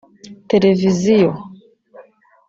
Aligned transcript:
televiziyo 0.49 1.31